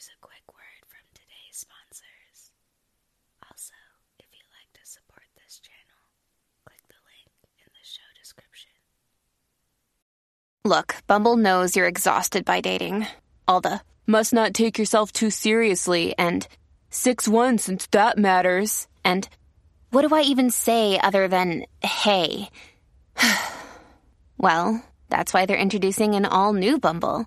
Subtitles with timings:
[0.00, 2.52] here's a quick word from today's sponsors.
[3.50, 3.74] Also,
[4.18, 6.00] if you'd like to support this channel,
[6.64, 8.70] click the link in the show description.
[10.64, 13.08] Look, Bumble knows you're exhausted by dating.
[13.46, 16.48] All the must not take yourself too seriously and
[16.88, 18.88] 6 1 since that matters.
[19.04, 19.28] And
[19.90, 22.48] what do I even say other than hey?
[24.38, 27.26] well, that's why they're introducing an all new Bumble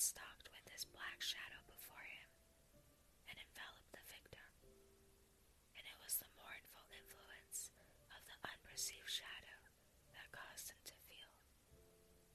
[0.00, 2.32] stalked with this black shadow before him
[3.28, 4.48] and enveloped the victim.
[5.76, 7.68] And it was the mournful influence
[8.08, 9.60] of the unperceived shadow
[10.16, 11.28] that caused him to feel,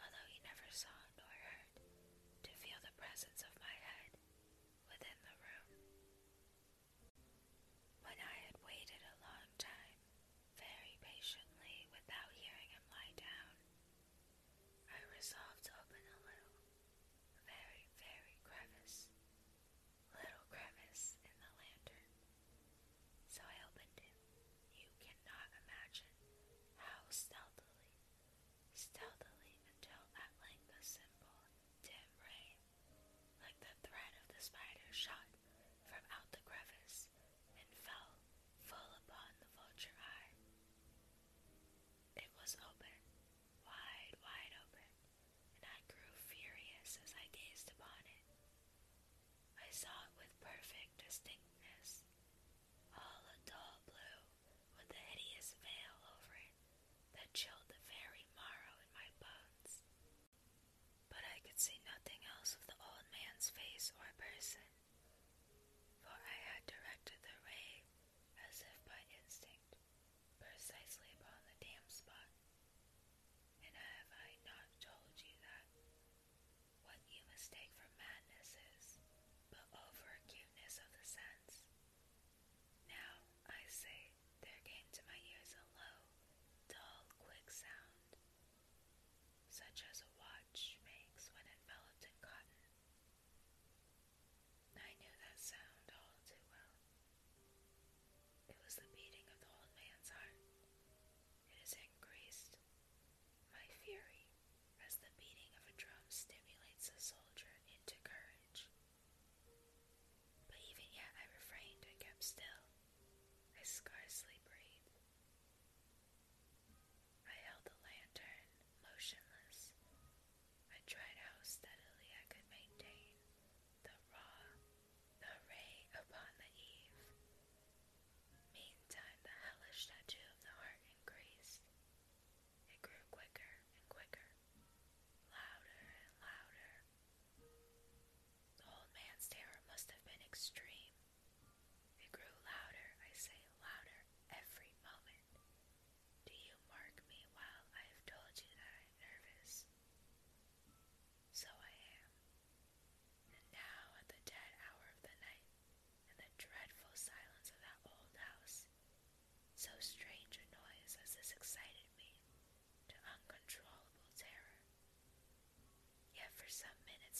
[0.00, 1.09] although he never saw it.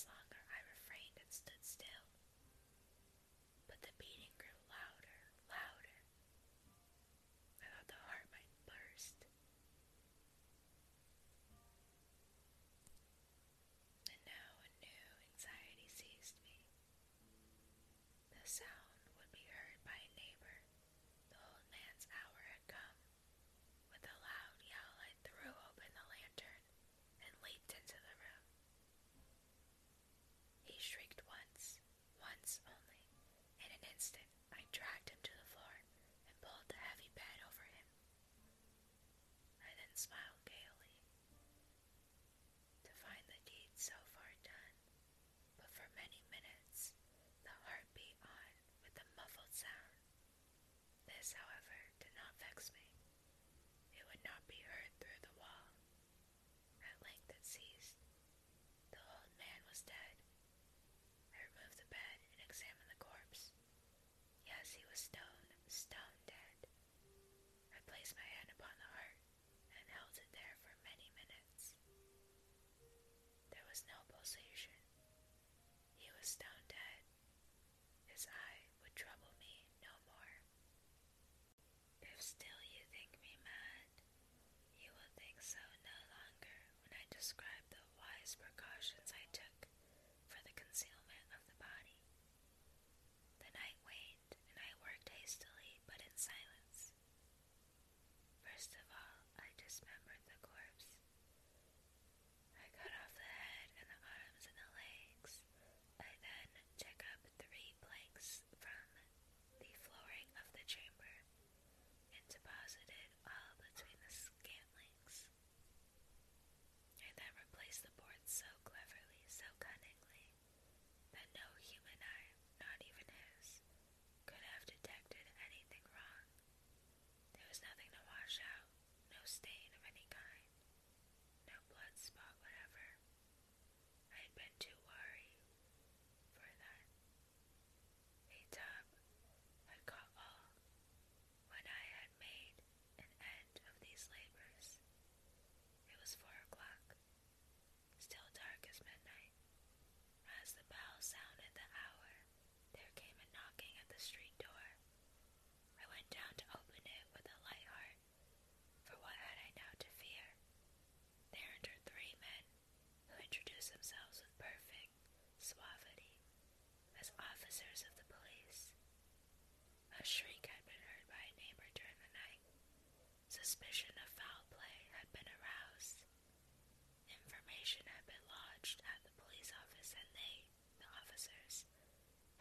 [0.06, 0.39] Longer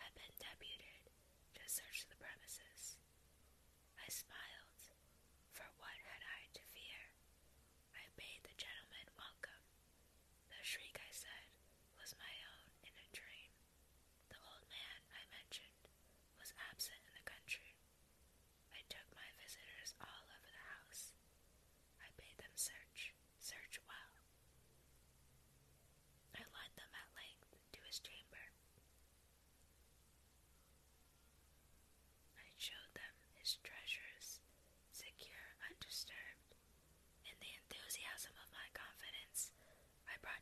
[0.09, 1.05] had been debuted
[1.53, 2.97] to search the premises.
[4.01, 4.68] I smiled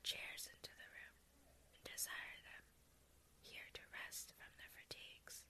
[0.08, 1.20] chairs into the room
[1.76, 2.64] and desire them
[3.44, 5.44] here to rest from their fatigues,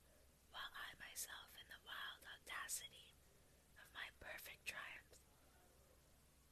[0.49, 3.13] while I myself in the wild audacity
[3.77, 5.13] of my perfect triumph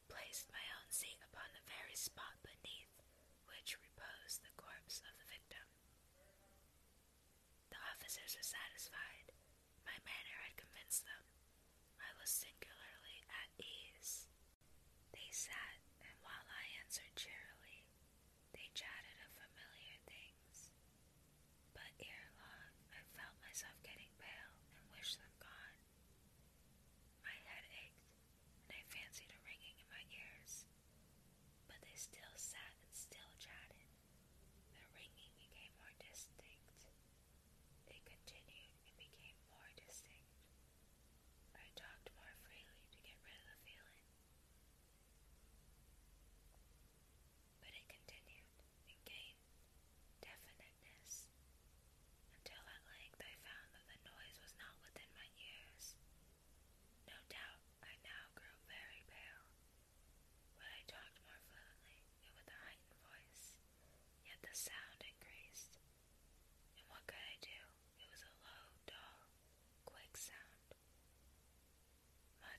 [0.05, 2.93] placed my own seat upon the very spot beneath
[3.49, 5.65] which reposed the corpse of the victim.
[7.73, 9.33] The officers were satisfied.
[9.81, 11.25] My manner had convinced them.
[11.97, 12.64] I was singularly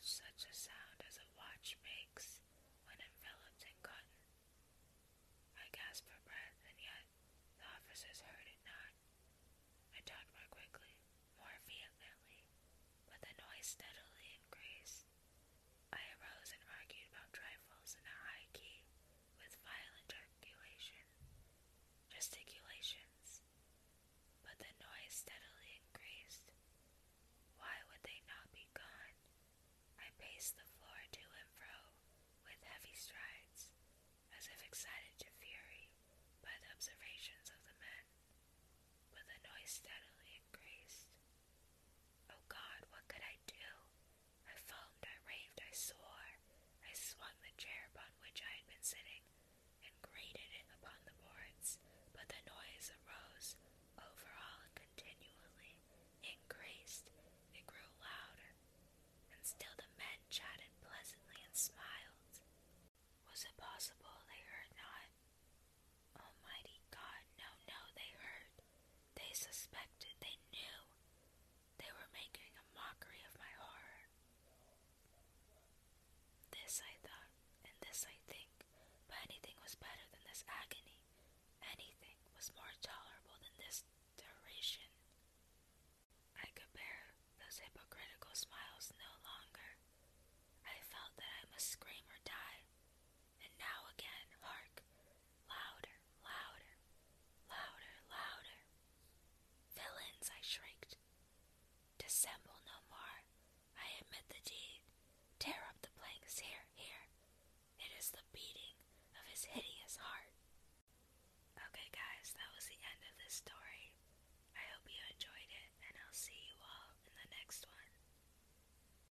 [0.02, 0.55] such a